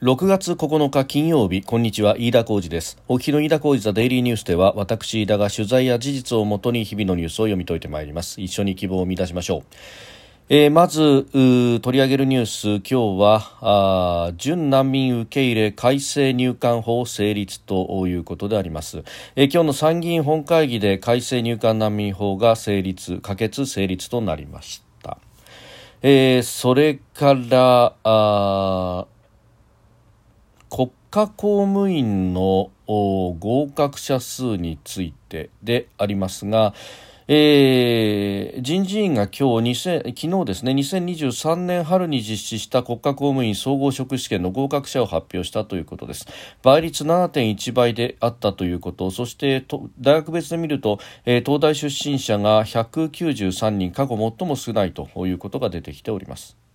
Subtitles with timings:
[0.00, 2.98] 6月9日金曜日こんにちは飯田浩二です。
[3.08, 8.40] お聞きの飯田浩二ザデイリーニュースでは私飯田が取材や事実をもとに日々のニュースを読み解いてまいります。
[8.40, 9.62] 一緒に希望を見出しましょう。
[10.50, 11.24] えー、まず
[11.82, 12.68] 取り上げるニュース。
[12.88, 19.02] 今日は準難民受け入れ改正入管法成立ということであります、
[19.34, 25.18] えー、今日の参議院本会議で改正入管難民法が成立可決成立となりました、
[26.02, 29.08] えー、それから
[30.70, 36.74] 国家公務員の合格者数についてでありますが、
[37.30, 46.26] えー、人事院が今日昨日ですね2023年春に実施した国家公務員総合職試験の合格者を発表したということです。
[46.62, 49.62] 倍率7.1倍であったということそして
[50.00, 56.67] 大学別で見ると、えー、東大出身者が193人過去最も少ないということが出てきております。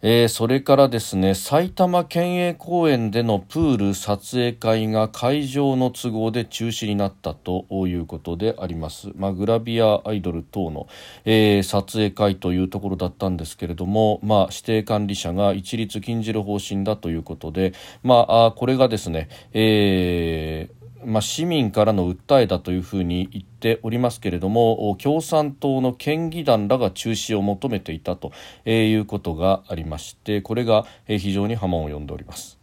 [0.00, 10.86] えー、それからですね埼玉県営公園でのプール撮影会が会場の都合で中止になったということであります、まあ、グラビアアイドル等の、
[11.24, 17.72] えー、撮影会というところだったんですけれども、まあ、指定管理者が一律禁じる方針だということで、
[18.04, 28.32] まあ、これがですね、えーまあ、市民からの訴えだというふうに言っておりますけれども共産党の県議団らが中止を求めていたと
[28.66, 32.58] いうことがありましてこれが非常に波紋を呼んでおります。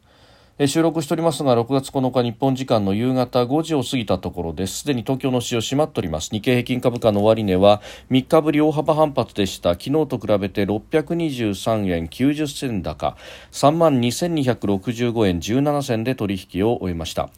[0.68, 4.80] 収録しておりますが6月9日日本時間の夕方5時を過ぎたところです。
[4.80, 6.30] すでに東京の市場閉まっております。
[6.32, 9.72] 日経平均株価の終値は3日ぶり大幅反発でした。
[9.72, 13.18] 昨日と比べて623円90銭高
[13.52, 17.30] 3万2265円17銭で取引を終えました。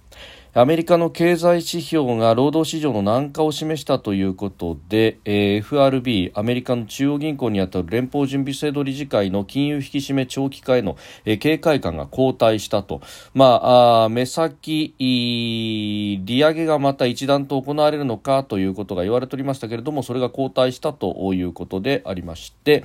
[0.60, 13.02] アメリカの経済指標が労働市場の軟化を示したということで、えー、FRB アメリカの中央銀行にあたる連邦準備制度理事会の金融引き締め長期化への、えー、警戒感が後退したと、
[13.36, 22.84] まあ、あ目先利上げがまた一段と行われるのかということが言われておりましたけれどもそれが後退したということでありまして、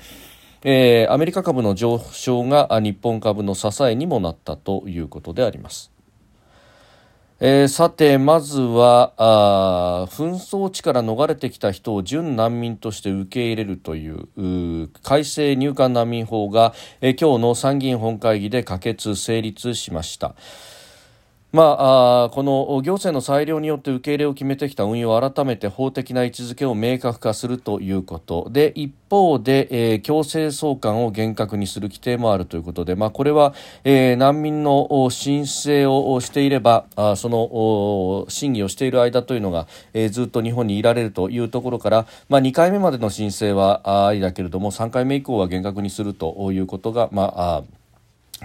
[0.62, 5.91] えー、アメリカ株の上昇が日本株の支えにもなったということであります。
[7.44, 20.36] えー、さてまずはあ紛争地から逃れてきた人を準難民として受け入れるという改正入管難民法が、えー、今日の参議院本会議で可決成立しました。
[21.52, 33.52] まあ、この行政の裁量によって受け入れを決めてきた運用を改めて法的な位置づけを明確化するということで一方で、えー、強制送還を厳格にする規定もあるということで、まあ、これは、
[33.84, 47.62] えー、難民の申請をしていればあその審議をしている間というのが、えー、ずっと日本にいられるというところから、まあ、2回目までの申請はありだけれども3回目以降は厳格にするということが、ま、あ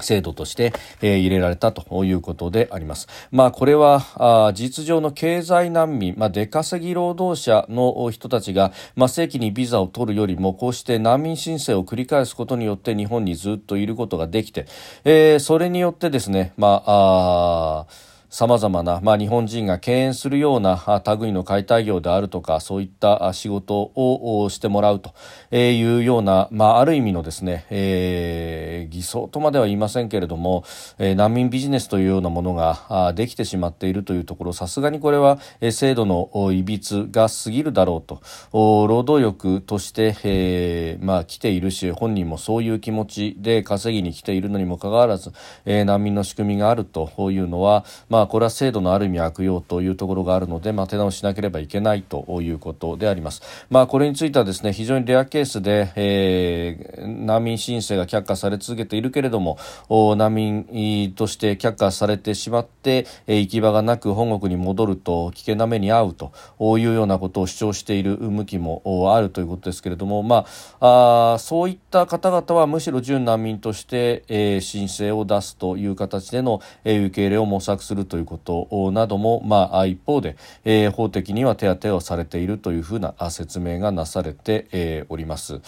[0.02, 3.08] 制度として、えー、入れられたということであります。
[3.32, 14.66] まあこれはあ実情の経済難民、まあ出稼ぎ労働者の人たちが、まあ正規にビザを取るよりもこうして難民申請を繰り返すことによって日本にずっといることができて、
[15.04, 17.86] えー、それによってですね、まあ、あ
[18.30, 25.14] さまざまな、まあ、日本人が敬遠するような類の解体業であるとかそういった仕事をしてもらうと
[25.56, 30.66] いうような、まあ、ある意味のですね、えー、偽装とまでは言いませんけれども、
[30.98, 35.40] えー、難民ビジネスというようなものができてしまっているというところさすがにこれは
[35.72, 38.22] 制度のいびつが過ぎるだろうと
[38.52, 45.32] 労働力として、えーまあ、来ているし本人もそういう気持ちで稼ぎに来ているのにもかかわらず、
[45.66, 53.42] え、難民の仕組みがあるというのは、まあまあ、これは制度のある意味悪用というところがあるので、まあ、手直ししなければいけないということであります。
[53.70, 59.58] まあ、これについてはですね、非常にレアケースで、えー、難民申請が却下され続けているけれども、
[59.90, 68.82] 難民として却下されてしまって、えー、行き場がなく本国に戻ると危険な目に遭うというようなことを主張している向きも
[69.16, 70.46] あるということですけれども、ま
[70.80, 85.62] あ、あそういった方々はむしろ準難民として、えー、申請を出すという形での、えー、受け入れを模索するということなども、まあ、一方で、えー、法的には手当てをされているというふうな説明がなされて、えー、おります。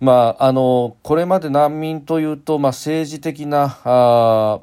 [0.00, 4.60] まあ、あのこれまで難民というと、まあ、政治的なあ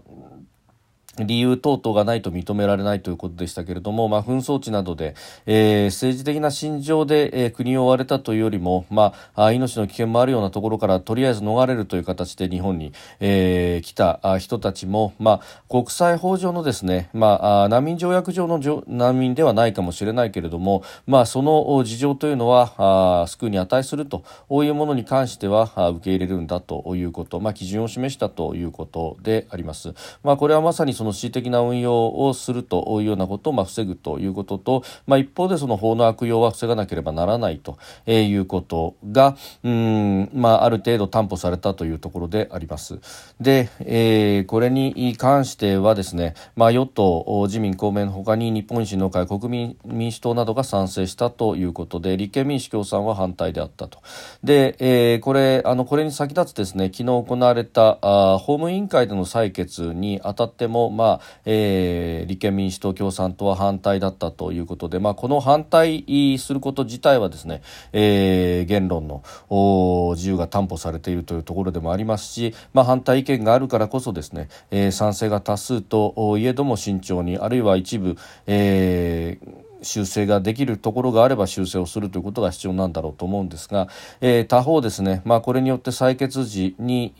[1.18, 5.15] 理由等々がないと認められないということでしたけれども、まあ、紛争地などで、
[5.45, 29.94] えー、政治的な心情で、えー、国を追われたというよりも、まあ、命の危険もあるようなところからとりあえず逃れるという形で日本に、えー、来た人たちも、まあ、国際法上のですね、まあ、難民条約上の難民ではないかもしれないけれども、まあ、その事情というのはあ救うに値するというものに関しては受け入れるんだということ、まあ、基準を示したということであります。
[30.24, 37.77] まあ、これはまさにその恣意的な運用をするというようなことをまあ防ぐということと、まあ、一方でその法の悪用は防がなければならないと
[38.09, 43.00] いうことがうん、まあ、ある程度担保されたというところであります。
[43.41, 54.00] で、えー、これに関してはですね、まあ、与党自民公明のほかに日本維新の会国民民主党などが賛成したということで立憲民主共産は反対であったと。
[54.44, 67.61] で、えー、これあのこれに先立つですね昨日行われたあ法務委員会での採決にあたっても、まあえー、立憲民主党共産党は反対だったということで、まあ、この反対すること自体はですね、
[67.91, 69.23] えー、言論の
[70.15, 78.17] 自由が担保されているというところでもありますし、まあ、反対意見があるからこそですね、えー、賛成が多数といえども慎重にあるいは一部、
[78.47, 83.88] えー修正ができるところがあれば修正をするということが必要なんだろうと思うんですが、
[84.21, 87.13] えー、他方ですね、まあ、これによって採決時に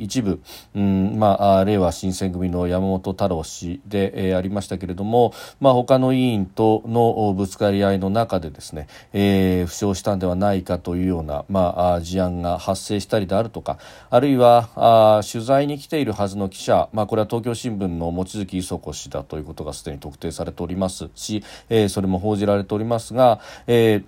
[0.00, 0.40] 一部、
[0.74, 13.78] うんまあ、令和新選組の山本太郎氏で、えー、ありましたけれども、まあ、他の委員とのぶつかり合いの中でですね、えー、負傷したんではないかというような、まあ、事案が発生したりであるとか
[14.10, 24.04] あるいはあ取材に来ているはずの記者、まあ、これは東京新聞の望月磯子氏だということがすでに特定されておりますしえー、それも報じられておりますが、えー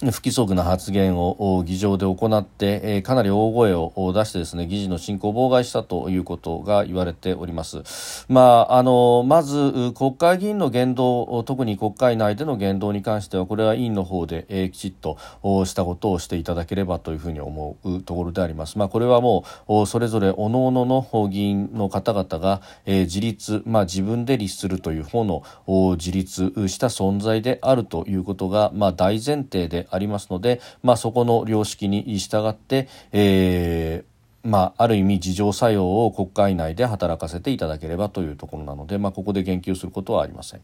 [0.00, 8.26] 不規則な発言を議場で行って、えー、かなり大声を出してですね議事の進行を妨害したということが言われております。
[8.28, 15.16] まああのまず国会議員の言動特に国会内での言動に関してはこれは委員の方で、えー、きちっと
[15.64, 18.78] したことをしていただければというふうに思うところであります。
[18.78, 25.42] まあこれはもうそれぞれ各々の議員の方々が、えー、自立まあ自分で立するという方の
[25.96, 34.16] 自立した存在であるということがまあ大前提でありますので、まあ、そこの良識に従って、えー
[34.46, 40.60] まあ、ある意味自浄作用を国会内で働かせていただければというところなので、まあ、ここで言及することはありません。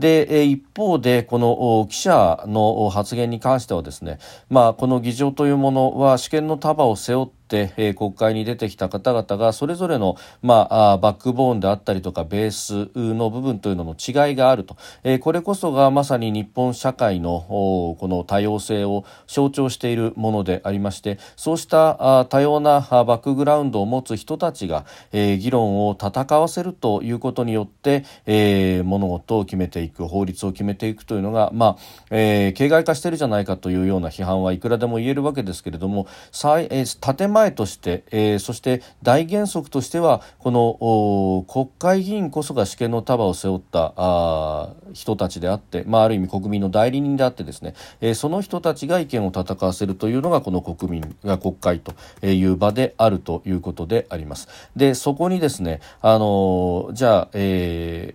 [0.00, 4.18] で、一方で、この記者の発言に関してはですね、
[4.48, 7.39] まあ、この議場というものは主権の束を背負って、
[7.76, 31.76] えー、国会に出てきた方々がそれぞれの、まあ、バックボーンであったりとかベースの部分というのの違いがあると、えー、これこそがまさに日本社会のこの多様性を象徴しているものでありましてそうした多様なバックグラウンドを持つ人たちが、えー、議論を戦わせるということによって、えー、物事を決めていく法律を決めていくというのが、まあ
[32.10, 51.94] えー、形骸化してるじゃないかというような批判はいくらでも言えるわけですけれども、えー、建前前として、えー、そして大原則としてはこの国会議員こそが主権の束を背負ったあ人たちであって、まあ、ある意味国民の代理人であってですね、えー、その人たちが意見を戦わせるというのがこの国民が国会と
[52.26, 54.48] いう場であるということであります。
[54.76, 58.14] でそこにですね、あの、じゃあ、え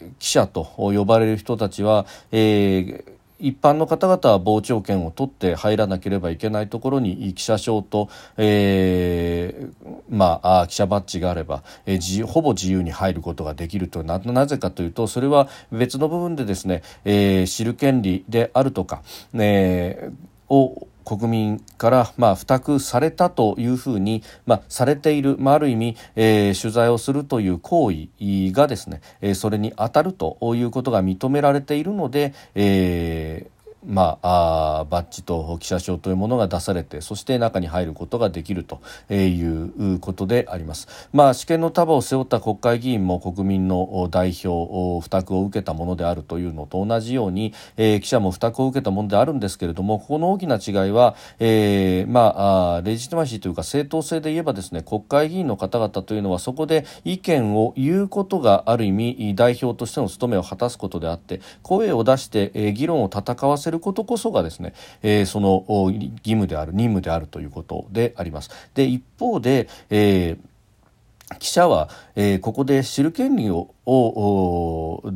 [0.00, 14.02] ー、記者と呼ばれる人たちは、えー一般の方々は傍聴券を取って入らなければいけないところに記者証と、えー、まあ、記者バッジがあれば、えー、ほぼ自由に入ることができると。
[14.02, 19.02] ななぜかというとそれは別の部分でですね、えー、知る権利であるとか、
[19.34, 20.10] え、
[20.48, 38.80] を国民から、まあ、付託されたというふうに、まあ、されている、まあ、ある意味、えー、取材をするという行為がですね、えー、それに当たるということが認められているので、えーまあ、あバッジと記者証というものが出されてそして中に入ることができると
[39.12, 41.08] いうことであります。
[41.12, 64.72] まあ、試験の束を背負った国会議員も国民の代表負託を受けたものであるというのと同じように、えー、記者も負託を受けたものであるんですけれどもここの大きな違いは、えー、まあレジテマシーというか正当性で言えばですね国会議員の方々というのはそこで意見を言うことがある意味代表としての務めを果たすことであって声を出して、えー、議論を戦わせせることこそがですね、
[65.02, 68.50] えー、その義務である任務であるということであります。
[68.74, 70.38] で一方で、えー
[71.38, 73.70] 記者は、えー、ここで知る権利を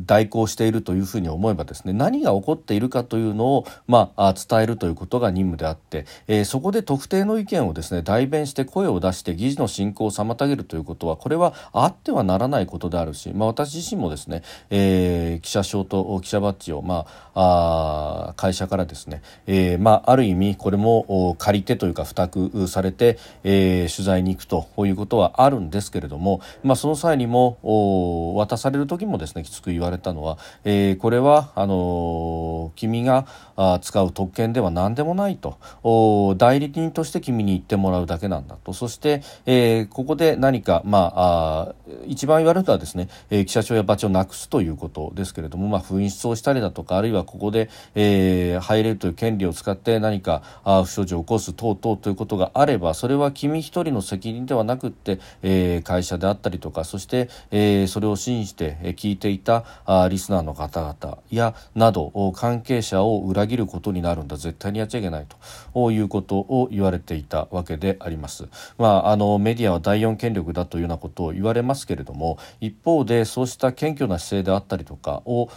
[0.05, 17.05] 代行しているというふうに思えばですね何が起こっているかというのを、まあ、伝えるということが任務であって、えー、そこで特定の意見をですね代弁して声を出して議事の進行を妨げるということはこれはあってはならないことであるし、まあ、私自身もですね、えー、記者証と記者バッジを、ま
[17.35, 33.25] あ、あ会社からですね、えーまあ、ある意味これも借りてというか付託されて、えー、取材に行くということはあるんですけれども、まあ、そのの際にも渡される時もですねきつく言われたのは、えー、これはあのー、君が
[33.81, 35.57] 使う特権では何でもないと。
[36.37, 38.73] 代理人として君に言ってもらうだけなんだと。
[38.73, 41.75] そして、えー、ここで何か、まあ、あ
[42.07, 65.25] 一番言われるのはですね、えー、記者証やバチをなくすということですけれども、まあ、紛失をしたりだとかあるいはここで、えー、入れるという権利を使って何かあ不祥事を起こす等々ということがあればそれは君一人の責任ではなくって、えー、会社であったりとかそして、えー、それを信じて聞いていたあリスナーの方々やなど関係者を裏切ることになるんだ絶対にやっちゃいけない
[65.73, 68.47] ということを言われていたわけであります。
[68.77, 75.49] まあ、あのメディアは第四権力だというようなことを言われますけれども一方でそうした謙虚な姿勢であったりとかを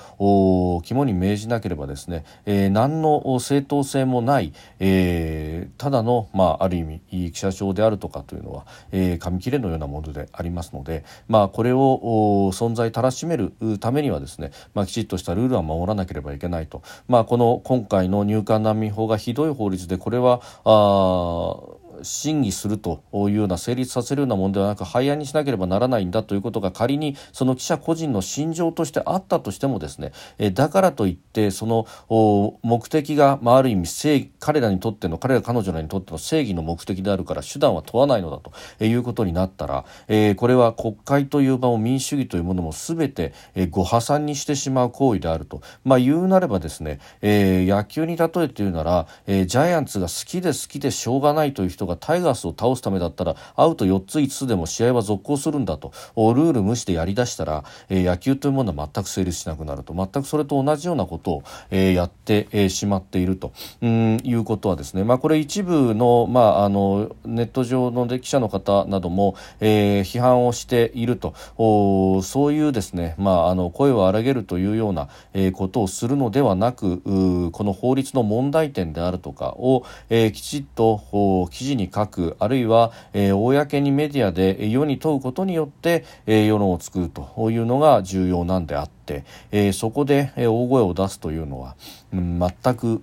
[0.85, 7.00] 肝に銘じなければですね、えー、何の正当性もない、えー、ただの、まあ、ある意味
[7.33, 31.86] 記者証であるとかというのは、えー、紙切れのようなものでありますので、まあ、これを存在たらしめるためにはですね、まあ、きちっとしたルールは守らなければいけないと、まあ、この今回の入管難民法がひどい法律でこれはあ審議するというような成立させるようなものではなく廃案にしなければならないんだということが仮にその記者個人の心情としてあったとしてもですねえだからといってその
[32.62, 59.94] 目的が、まあ、ある意味正彼らにとっての彼ら彼女らにとっての正義の目的であるから手段は問わないのだということになったら、えー、これは国会という場も民主主義というものも全て、えー、ご破産にしてしまう行為であると、まあ、言うなればですね、えー、野球に例えて言うなら、えー、ジャイアンツが好きで好きでしょうがないという人がタイガースを倒すためだったらアウト4つ5つでも試合は続行するんだとルール無視でやりだしたら、えー、野球というものは全く成立しなくなると。
[59.94, 63.52] 全くそれと同じようなことを、えー、やって、えー、しまっていると。
[63.82, 71.34] うんいうことはですね、まあ、これ一部の,、まあ、あのネット上の記者の方なども、えー、批判をしていると。
[71.58, 88.95] おそういうですね、まあ、あの声を荒げるというような、えー、ことをするのではなくうこの法律の問題点であるとかを、えー、きちっと記事に書くあるいは、えー、公にメディアで世に問うことによって、えー、世論を作るというのが重要なんであった、
[89.52, 91.76] えー、そこで、大声を出すというのは、
[92.12, 93.00] うん、全く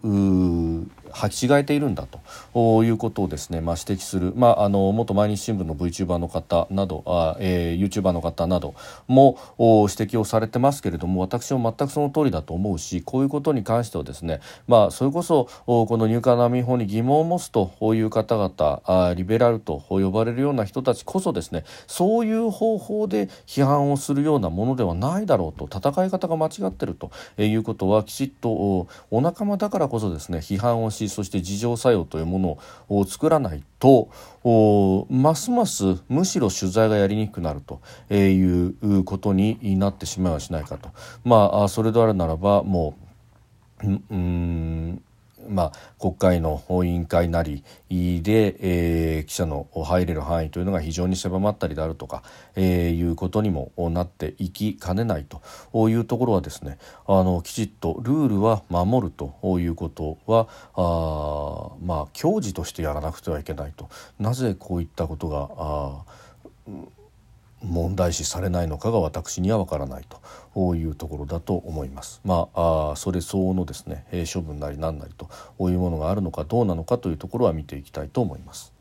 [1.13, 2.07] 履き違えているんだ
[2.53, 8.73] ということをですね、まあ、指摘する、まあ、あの元毎日新聞の VTuber の方などあ、えー、YouTuber の方など
[9.07, 32.57] も指摘をされてますけれども私も全くその通りだと思うしこういうことに関してはですね、まあ、それこそこの入管難民法に疑問を持つという方々あリベラルと呼ばれるような人たちこそですねそういう方法で批判をするようなものではないだろうと戦え方が間違ってるということはきちっとお仲間だからこそですね批判をしそして自浄作用というもの
[32.89, 34.09] を作らないと
[35.09, 37.81] ますますむしろ取材がやりにくくなると
[38.13, 40.89] いうことになってしまいはしないかと。
[41.25, 43.03] まあそれであるならばもう
[43.83, 44.82] うん
[45.53, 52.23] まあ、国会の委員会なりで、えー、記者の入れる範囲というのが非常に狭まったりであるとか、
[52.55, 55.41] えー、いうことにもなっていきかねないと。
[55.89, 63.89] いうところはですねあのきちっとルールは守るということはあまあ矜持としてやらなくてはいけないと。
[64.19, 66.03] なぜこういったことがあ
[67.63, 70.05] 問題視されないのかが私には分からない
[70.53, 72.21] というところだと思います。
[72.23, 75.29] まあ、あそれ相応のですね処分なり何なりと
[75.69, 78.72] いうものがあるのかどうなのかというところは見ていきたいと思います。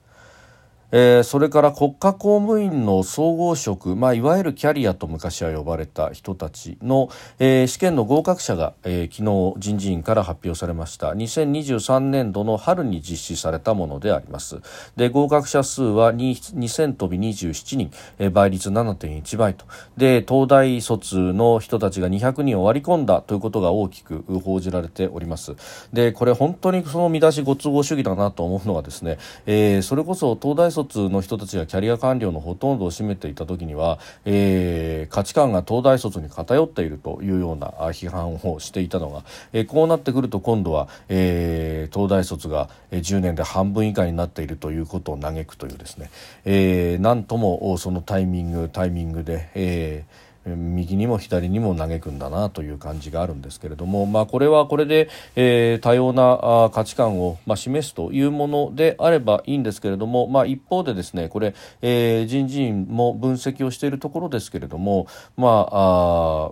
[0.93, 7.09] えー、それから国家公務員の総合職、まあ、いわゆるキャリアと昔は呼ばれた人たちの、
[7.39, 11.13] えー、試験の合格者が、えー、昨日人事院から発表されました。
[11.13, 14.61] 2023年度の春に実施されたものであります。
[14.97, 19.65] で合格者数は2000飛び27人、えー、倍率7.1倍と。
[19.97, 25.55] で東大卒の人たちが200人を割り込んだということが大きく報じられております。
[25.95, 46.11] でこれ本当にその見出しご都合主義だなと思うのはですね、えー、それこそ東大卒卒の人たちがキャリア官僚のほとんどを占めていた時には、えー、価値観が東大卒に偏っているというような批判をしていたのが、えー、こうなってくると今度は、えー、東大卒が10年で半分以下になっているということを嘆くというですね、
[46.45, 65.07] えー、なんともそのタイミングタイミングで、えー右にも左にも嘆くんだなという感じがあるんですけれども、まあ、これはこれで、えー、多様な価値観を、まあ、示すというものであればいいんですけれども、まあ、一方でですねこれ、えー、人事院も分析をしているところですけれども、
[65.37, 66.51] まあ、あ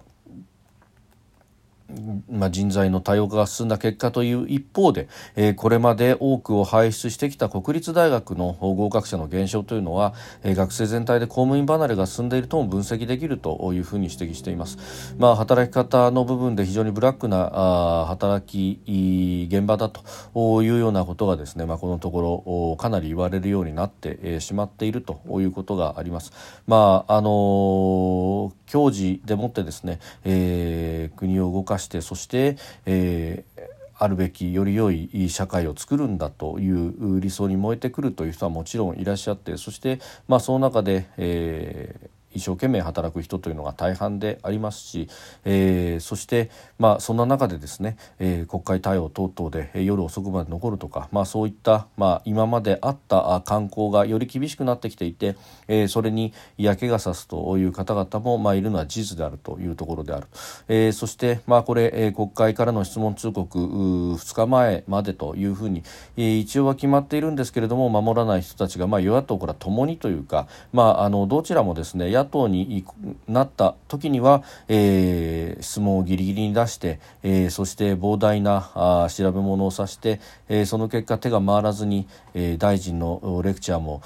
[2.30, 15.14] まあ、人材の多様化が進んだ結果という一方で、えー、これまで多くを輩出してきた国立大学の合格者の減少というのは、えー、学生全体で公務員離れが進んでいるとも分析できるというふうに指摘しています。
[15.18, 26.32] まあ、働き方の部分で非常にブラックなあ働き現場だというようなことがですね、まあ、このところかなり言われるようになって、しまっているということがあります。
[26.66, 32.56] まああのー、教授でもってですね、えー、国を動かしてそして、
[32.86, 33.62] えー、
[33.98, 45.08] あるべきより良い社会を作るんだという理想に燃えてくるという人はもちろんいらっしゃってそして、まあ、その中で、えー一生懸命働く人というのが大半でありますし、
[45.44, 55.36] えー、そして、まあ、そんな中でですね、えー、国会対応等々で夜遅くまで残るとか、まあ、そういった、まあ、今まであった観光がより厳しくなってきていて、
[55.68, 60.26] えー、それに嫌気がさすという方々も、まあ、いるのは事実であるというところである、
[60.68, 65.82] えー、そして、まあ、これ、えー、国会からの質問通告2日前までというふうに、
[66.16, 72.84] えー、一応は決まっているんですけれども守らない人たちが、まあ、与野党からともにというか、まあ、あのどちらもですね野党に
[73.28, 84.02] なった時には、えー、質問をギリギリに出して、えー、そして膨大なあ調べ物をさして、えー、その結果手が回らずに、えー、大臣のレクチャーも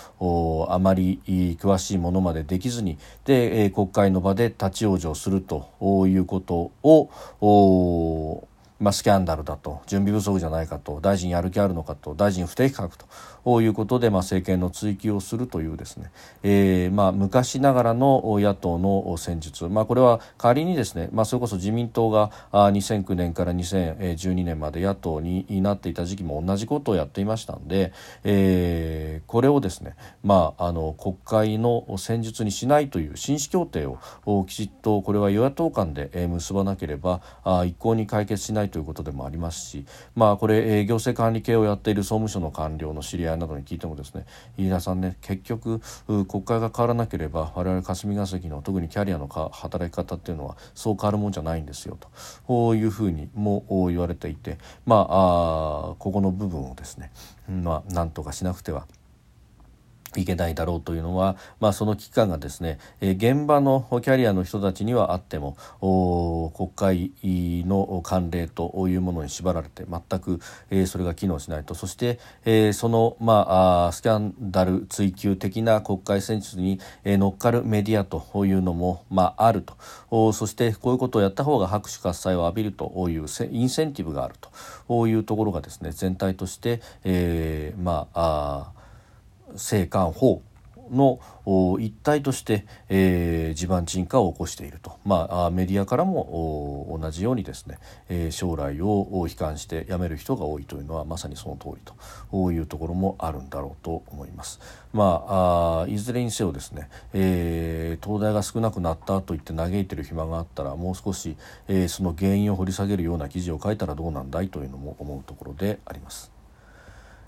[0.71, 1.21] あまり
[1.61, 8.49] 詳しいものまでできずにで、えー、国会の場で立ち往生するということを
[8.81, 13.07] まあ、スキャンダルだと準備不足じゃないかと大臣やる気あるのかと大臣不適格と
[13.63, 16.11] いうことで、まあ、政権の追及をするというですね、
[16.43, 27.93] えーまあ、昔ながらの野党の戦術、まあ、これは仮にですね、まあ、それこそ自民党が2009年から2012年まで野党になっていた時期も同じことをやっていましたので、
[28.25, 37.21] えー、これをですね、まあ、あの国会の戦術にしないという新種協定をきちっとこれは与野党間で結ばなければ
[37.67, 39.85] 一向に解決しないということでもありますし、
[40.15, 44.27] まあ、これ、行政管理系をやっている総務省の官僚の知り合いなどに聞いてもですね
[44.57, 52.09] 飯田さんね結局国会が変わらなければ我々霞が関の特にキャリアの働き方っていうのはそう変わるもんじゃないんですよと
[52.47, 57.11] こいうふうにも言われていてまああここの部分をですね、
[57.49, 58.87] まあ、なんとかしなくては。
[60.21, 65.57] いけないだろうというのは、まあ、その危機感がですね、えー、現場のキャリアの人たちにはあっても
[66.55, 67.13] 国会
[67.67, 71.75] の慣例というものに縛られて全く、えー、それが機能しないと。
[71.75, 79.75] そして、えー、その、まあ、スキャンダル追及的な国会戦術に、えー、乗っかるメディアというのも、まあ、あると。
[80.33, 84.35] そしてこういうことをやった方が拍手喝采を浴びるというインセンティブがある
[84.89, 88.84] というところがですね全体として、えー、まああ
[89.55, 90.43] 政官法
[90.91, 91.21] の
[91.81, 101.77] 一体として、えー、地盤沈下を起こしていると、まあ、メディアからも同じようにですね、えー、将来を悲観して辞める人が多いというのはまさにその通り
[102.31, 104.61] というところもあるんだろうと思います。
[104.93, 111.37] まあ、あいずれにせよですね、えー、東大が少なくなったと言って嘆いてる暇があったらもう少し、
[111.69, 116.34] えー、その原因を掘り下げるような記事を書いたらどうなんだいというのも思うところであります。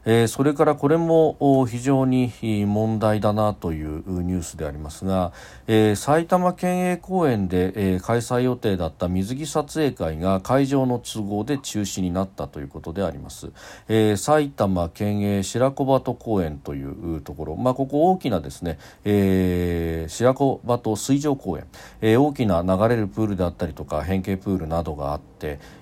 [0.06, 2.32] えー、それからこれも非常に
[2.64, 5.32] 問題だなというニュースでありますが、
[5.66, 13.50] えー、埼玉県営公園で、えー、開催予定だった水着撮影会が会場の都合で中止になったということであります、
[13.88, 21.66] えー、埼玉県営白子鳩公園というところ、まあ、ここ大きなですね、えー、白子鳩水上公園、
[22.00, 25.35] えー、大きな流れるプールであったりとか変形プールなどがあって、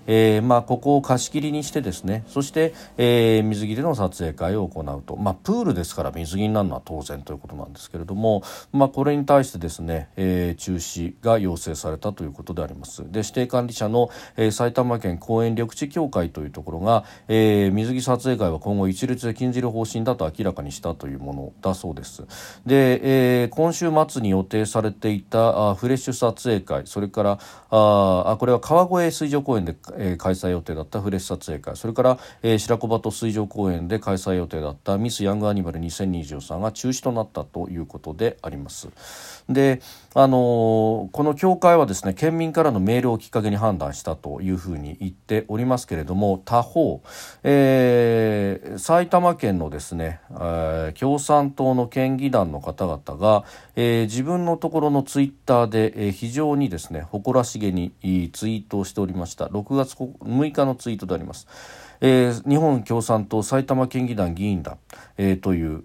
[0.06, 13.02] えーまあ、ここを貸し切りにしてですねそして、えー、水着での撮影会を行うと、まあ、プールですから水着になるのは当然ということなんですけれども、まあ、これに対してですね、えー、中止が要請されたということであります。
[13.10, 22.24] で指定管理者の、えー、埼玉県公園緑地協会というところが、えー、水着撮影会は今後一律で禁じる方針だと明らかにしたというものだそうです。
[22.66, 27.38] で、えー、今週末に予定されていたあフレッシュ撮影会それから
[27.70, 38.88] あこれは川越水上公園で、えー、開催予定だったフレッシュ撮影会それから、えー、白子鳩水上公園で開催予定だったミス・ヤング・アニマル2023が中止となったということであります。
[39.48, 39.80] で
[40.14, 47.02] あのこの協会はですね県民からのメールをきっかけに判断したというふうに言っておりますけれども他方、
[47.42, 57.92] えー、埼玉県のですね、えー、共産党の県議団の方々が、えー、自分のところのツイッターで、えー、非常にですね誇らしげに
[58.32, 61.46] ツイートをしておりました6月6日のツイートであります。
[62.00, 64.78] えー、日本共産党埼玉県議団議員団、
[65.16, 65.84] えー、という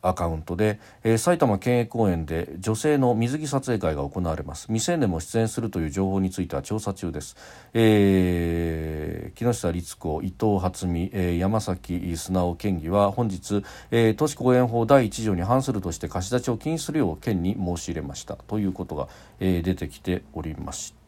[0.00, 7.36] アカウントで、えー、埼玉県営公園で女性の水着撮影会が行われます未成年も出演するという情報については調査中です、
[7.74, 19.08] えー、木下律子伊藤初美、えー、山崎素直県議は本日、えー、都市公園法第1条に反するとして貸し出しを禁止するよう県に申し入れましたということが、
[19.40, 21.01] えー、出てきておりました。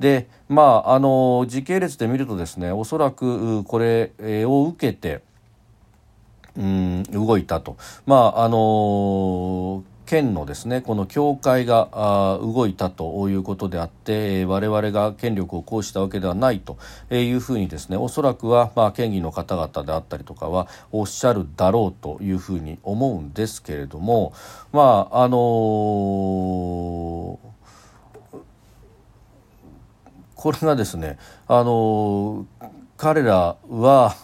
[0.00, 4.12] でまああの時系列で見るとですねおそらくこれ
[4.44, 5.22] を受けて
[6.56, 7.76] うん動いたと。
[8.06, 16.76] まああの県のですねこの教会が動いたということであって、えー、我々が権力を行使したわけではないと
[17.10, 24.34] いうふうにですねおそらくは、まあ、県議の方々であったりとかはおっしゃるだろうというふうに思うんですけれども
[24.70, 27.51] まああのー
[30.42, 32.46] これがですね、あの
[32.96, 34.16] 彼らは、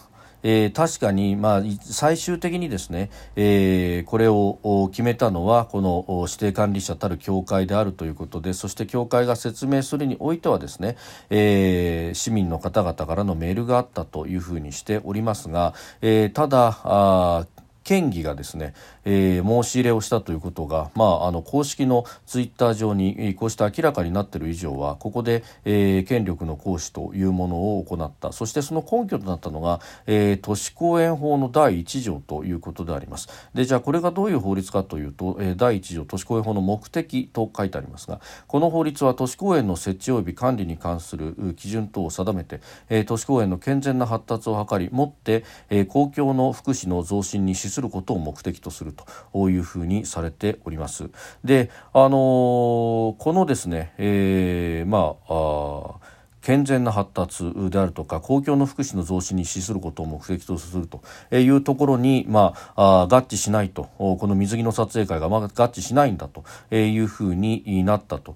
[0.43, 10.97] えー、確かに、まあ、最終的にですね、えー、これを決めたのはこの指定管理者たる協会であるということでそして協会が説明するにおいてはですね、
[11.31, 17.47] えー、市民の方々からのメールがあったというふうにしておりますが、えー、ただあ
[17.89, 18.75] 県議がですね、
[19.07, 28.33] えー、申し入れをしたということが、まあ、あの公式のツイッター上にこうして明らかになっている以上はここで、えー、権力の行使というものを行った。
[28.33, 33.31] そしてその根拠となったのが、えー、都市公園法の第1条ということであります。
[33.55, 51.11] でじゃあこれがどういう法律かというと、えー、第1条都市公園法の目的と書いてありますがこの法律は都市公園の設置及び管理に関する基準等を定めて、えー、都市公園の健全な発達を図りもって、えー、公共の福祉の増進に資すすることを目的とするというふうにされております。
[51.45, 56.08] で、あのー、このですね、えー、まああ
[56.49, 61.03] 健全な発達であるとか公共の福祉の増進に資することを目的とすると
[61.37, 68.35] いうところに、まあ、合致しないとこの水着の撮影会が、まあ、合致しないんだというふうになったと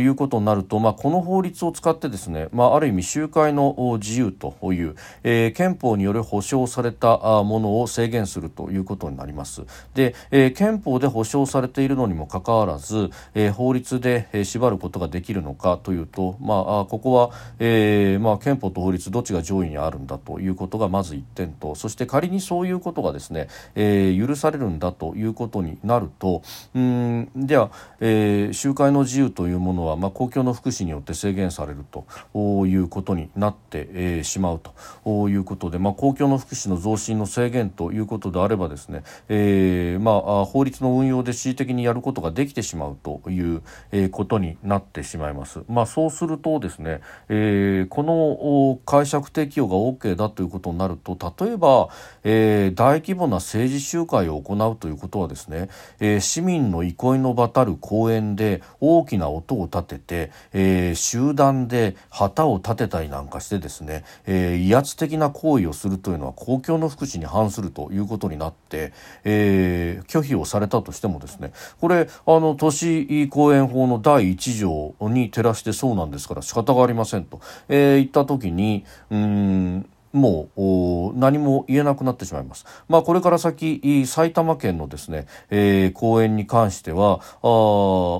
[0.00, 9.62] いうことになると、まあ、この法律を使ってですね、まあ、ある意味集会の自由という、えー、憲法による保障されたものを制限するということになります。
[9.94, 26.42] で、えー、憲法で保障されているのにもかかわらず、えー、法律で縛ることができるのかというと、まあ、ここはえーまあ、憲法と法律どっちが上位にあるんだということがまず1点とそして仮にそういうことがですね、えー、許されるんだということになると
[26.74, 34.60] うんでは、集会の自由というものは、まあ、公共の福祉によって制限されるということになって、え、しまう
[35.04, 43.62] ということで、まあ、公共の福祉の増進の制限ということであればですね、えまあ、法律の運用で恣意的にやることができてしまうという、
[44.10, 45.62] ことになってしまいます。
[45.68, 51.88] まあ、そうするとですね、えー、この解釈適用が OK だということになると例えば、
[52.24, 55.68] えー、大規模な政治集会を行うということはですね、
[56.00, 68.92] えー、市民の憩いの場たる公園で大きな音を立てて、えー、集団で旗を立てたりなんかしてですね、えー、威圧的な行為をするというのは公共の福祉に反するということになって、
[69.24, 77.15] えー、拒否をされたとしてもですねこれあの都市公園法の第1条に照らしてそうなんですから仕方がありません。
[77.16, 77.24] せん。
[77.24, 82.64] と、えー、言った時にうんもう何も言えなくなってしまいます。
[82.88, 87.48] まあ、これから先埼玉県のですね、えー、公園に関してはあ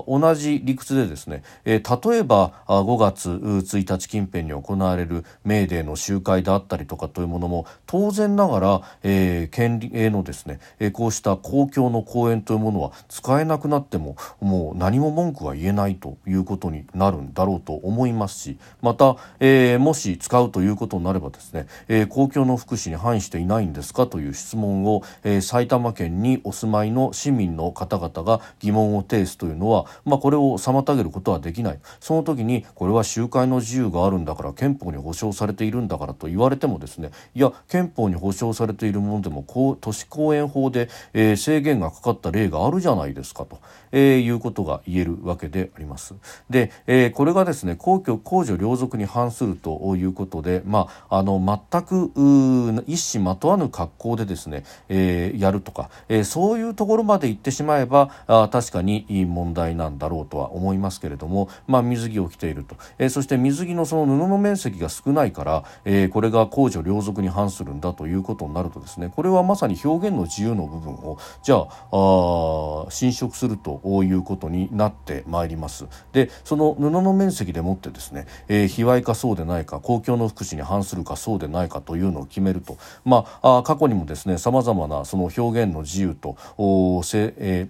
[0.07, 39.43] 同じ理屈でですね、えー、例えば5月1日近辺に行われるメーデーの集会であったりとかというものも当然ながら、えー、県営のですね、えー、こうした公共の公園というものは使えなくなってももう何も文句は言えないということになるんだろうと思いますしまた、えー、もし使うということになればですねえー、公共の福祉に反していないんですかという質問を、えー、埼玉県にお住まいの市民の方々が疑問を呈すというのは、まあ、これを妨げることはできないその時にこれは集会の自由があるんだから憲法に保障されているんだからと言われてもですねいや憲法に保障されているものでも
[39.79, 43.59] 都市公園法で、えー、制限がかかった例があるじゃないですかと、
[43.91, 46.15] えー、いうことが言えるわけであります。
[46.49, 75.85] で、えー、これがですね公共公序良俗に反するということで、まあ、あの全全く一糸まとわぬ格好でですね、えー、やるとか、えー、そういうところまで行ってしまえばあ確かにいい問題なんだろうとは思いますけれども、まあ、水着を着ていると、えー、そして水着のその布の面積が少ないから、えー、これが公序良俗に反するんだということになるとですねこれはまさに表現の自由の部分をじゃああ侵食するということになってまいります。
[76.11, 87.67] でその布の面積でもってですね、えー、卑猥かそうでないか公共の福祉に反するかそうでないかというのを決めると、まあ、あ過去にもですねさまざまなその表現の自由とお、え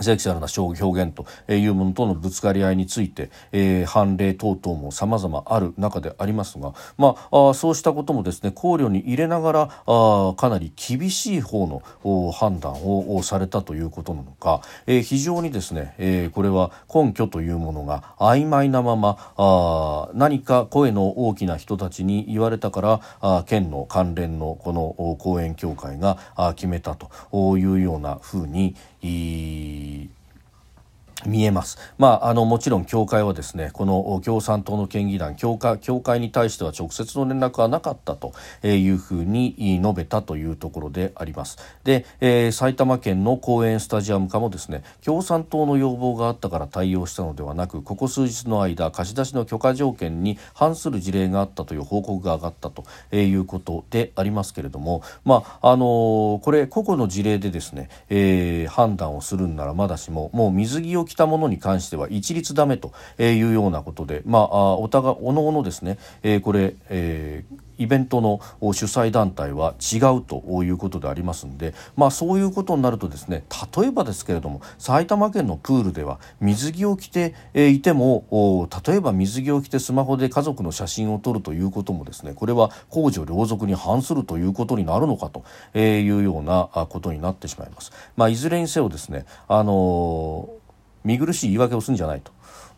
[0.00, 26.18] セクシャルな表現というものとのぶつかり合いについて、えー、判例等々も様々ある中でありますが、まあ、あそうしたこともですね考慮に入れながらあかなり厳しい方の判断をされたということなのか、えー、非常にですね、えー、これは根拠というものが曖昧なままあ何か声の大きな人たちに言われたからあ県の関連のこの講演協会が
[26.56, 30.08] 決めたというようなふうに y
[31.26, 31.78] 見えます。
[31.98, 38.32] まあ、あの、もちろん協会はですね、この共産党の県議団、協会、協会に対しては直接の連絡はなかったと
[38.62, 41.58] いうふうに述べたというところであります。
[41.84, 73.44] で、えー、埼玉県の公園スタジアム課もですね、共産党の要望があったから対応したのではなく、ここ数日の間、貸し出しの許可条件に反する事例があったという報告が上がったということでありますけれども、まあ、あのこれ、個々の事例でですね、えー、判断をするんならまだしも、もう水着を着たものに関しては一律ダメというようなことで、まあ、お互いおのおのですね、えー、これ、えーイベントの主催団体は違うということでありますので、まあ、そういうことになるとですね
[73.76, 85.44] 例えばですけれども埼玉県のプールでは水着を着ていても例えば水着を着てスマホで家族の写真を撮るということもですねこれは公序良俗に反するということになるのかと
[85.78, 87.92] いうようなことになってしまいます。
[88.16, 90.48] まあ、いずれにせよですねあの
[91.04, 92.22] 見苦しい言い訳をするんじゃない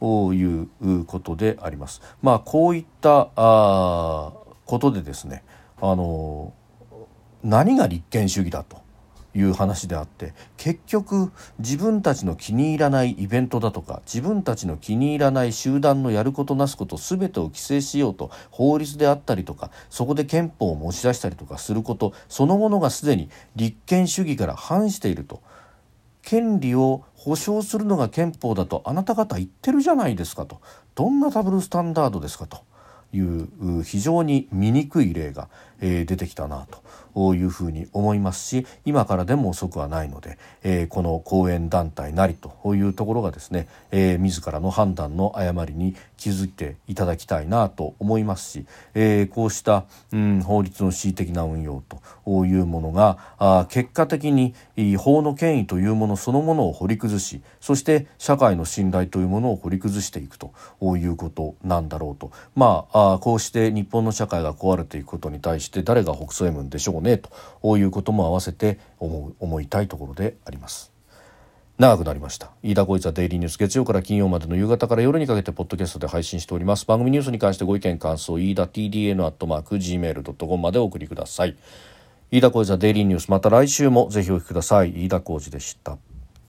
[0.00, 0.68] という
[1.06, 2.02] ことであります。
[2.22, 4.32] まあ、こういったあ
[4.66, 5.42] ことでですね
[5.80, 6.52] あの
[7.42, 8.82] 何が立憲主義だと
[9.34, 25.42] いう話であって結局自分たちの気に入らないイベントだとか自分たちの気に入らない集団のやることなすこと全てを規制しようと法律であったりとかそこで憲法を持ち出したりとかすることそのものがすでに立憲主義から反していると
[26.24, 30.60] 権利を保障するのが憲法だとあなた方言ってるじゃないですかと。
[30.94, 32.58] どんなダブルスタンダードですかと
[33.12, 35.48] いう非常に醜い例が、
[35.80, 36.66] え出てきたな
[37.14, 51.82] というふうに思いますし今からでも遅くはないので、えー、この講演団体なりというところがですね、えー、自らの判断の誤りに気づいていただきたいなと思いますし、えー、こうした、うん、法律の恣意的な運用
[52.24, 54.54] というものがあ結果的に
[54.96, 60.52] 法の権威というものそのものを掘り崩しそして社会の信頼というものを掘り崩していくと
[60.96, 62.30] いうことなんだろうと。
[62.54, 70.92] まああこうして日本の社会が壊れていくことに対して誰が北総 M でしょうねということも合わせて思う思いたいところであります。
[71.76, 72.52] 長くなりました。
[72.62, 76.87] 飯田浩一はデイリーニュース月曜から金曜までの夕方から夜にかけてポッドキャストで配信しております。
[76.87, 81.56] 番組ニュースに関してご意見感想飯田 TDN アットマーク Gmail.com までお送りください。
[82.30, 85.04] 飯田浩一はデイリーニュースまた来週もぜひお聞きください。
[85.04, 85.98] 飯田浩二でした。